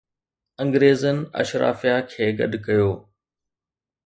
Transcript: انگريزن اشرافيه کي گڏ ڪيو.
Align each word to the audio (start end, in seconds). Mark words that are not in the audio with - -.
انگريزن 0.63 1.17
اشرافيه 1.41 1.95
کي 2.09 2.25
گڏ 2.39 2.51
ڪيو. 2.65 2.89